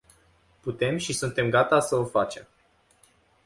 [0.61, 2.47] Putem și suntem gata să o facem.